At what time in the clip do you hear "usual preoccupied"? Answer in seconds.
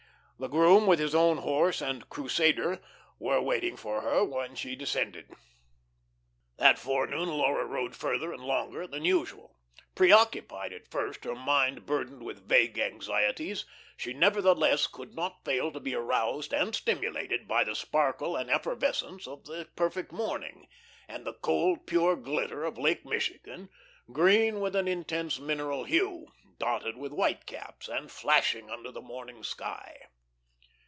9.05-10.73